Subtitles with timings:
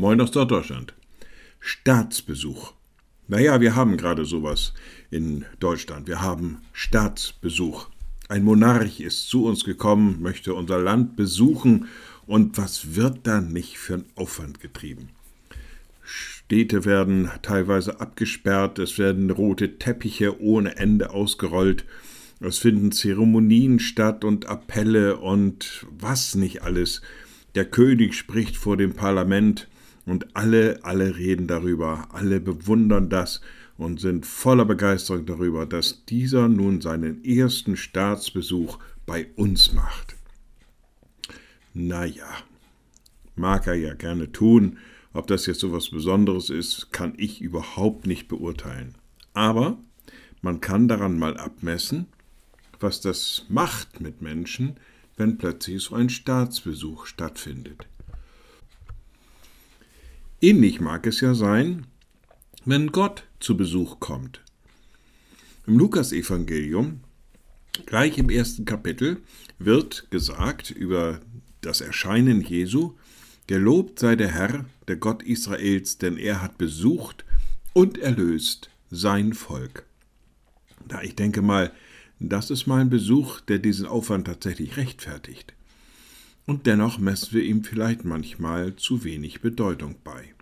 [0.00, 0.94] Moin aus Norddeutschland.
[1.60, 2.72] Staatsbesuch.
[3.28, 4.72] Naja, wir haben gerade sowas
[5.10, 6.08] in Deutschland.
[6.08, 7.90] Wir haben Staatsbesuch.
[8.30, 11.88] Ein Monarch ist zu uns gekommen, möchte unser Land besuchen
[12.26, 15.10] und was wird da nicht für ein Aufwand getrieben?
[16.02, 21.84] Städte werden teilweise abgesperrt, es werden rote Teppiche ohne Ende ausgerollt,
[22.40, 27.02] es finden Zeremonien statt und Appelle und was nicht alles.
[27.54, 29.68] Der König spricht vor dem Parlament
[30.10, 33.40] und alle, alle reden darüber, alle bewundern das
[33.78, 40.16] und sind voller Begeisterung darüber, dass dieser nun seinen ersten Staatsbesuch bei uns macht.
[41.74, 42.26] Naja,
[43.36, 44.78] mag er ja gerne tun,
[45.12, 48.96] ob das jetzt so was Besonderes ist, kann ich überhaupt nicht beurteilen.
[49.32, 49.78] Aber
[50.42, 52.06] man kann daran mal abmessen,
[52.80, 54.76] was das macht mit Menschen,
[55.16, 57.86] wenn plötzlich so ein Staatsbesuch stattfindet.
[60.42, 61.86] Ähnlich mag es ja sein,
[62.64, 64.40] wenn Gott zu Besuch kommt.
[65.66, 67.00] Im Lukasevangelium,
[67.84, 69.18] gleich im ersten Kapitel,
[69.58, 71.20] wird gesagt über
[71.60, 72.94] das Erscheinen Jesu,
[73.48, 77.24] Gelobt sei der Herr, der Gott Israels, denn er hat besucht
[77.72, 79.84] und erlöst sein Volk.
[80.86, 81.72] Da ich denke mal,
[82.20, 85.52] das ist mal ein Besuch, der diesen Aufwand tatsächlich rechtfertigt.
[86.46, 90.34] Und dennoch messen wir ihm vielleicht manchmal zu wenig Bedeutung bei.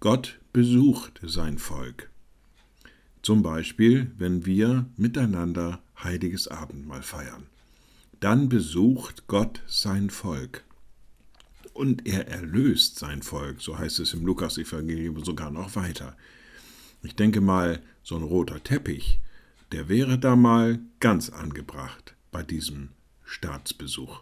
[0.00, 2.10] Gott besucht sein Volk.
[3.22, 7.46] Zum Beispiel, wenn wir miteinander heiliges Abendmahl feiern.
[8.20, 10.64] Dann besucht Gott sein Volk.
[11.72, 16.16] Und er erlöst sein Volk, so heißt es im Lukas-Evangelium sogar noch weiter.
[17.02, 19.20] Ich denke mal, so ein roter Teppich,
[19.72, 22.90] der wäre da mal ganz angebracht bei diesem
[23.26, 24.20] Staatsbesuch.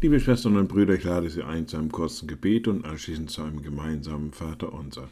[0.00, 3.42] Liebe Schwestern und Brüder, ich lade Sie ein zu einem kurzen Gebet und anschließend zu
[3.42, 5.08] einem gemeinsamen Vater unser.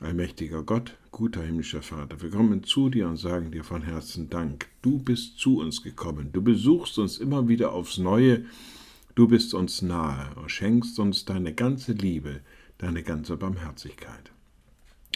[0.00, 4.66] Allmächtiger Gott, guter himmlischer Vater, wir kommen zu dir und sagen dir von Herzen Dank.
[4.82, 8.44] Du bist zu uns gekommen, du besuchst uns immer wieder aufs Neue,
[9.14, 12.40] du bist uns nahe und schenkst uns deine ganze Liebe,
[12.78, 14.32] deine ganze Barmherzigkeit.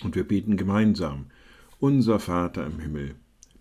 [0.04, 1.26] Und wir beten gemeinsam,
[1.80, 3.16] unser Vater im Himmel,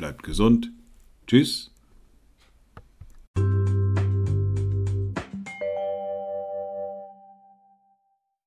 [0.00, 0.72] bleibt gesund.
[1.26, 1.69] Tschüss